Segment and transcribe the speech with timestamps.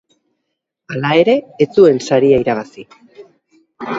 [0.95, 2.87] Hala ere, ez zuen saria irabazi.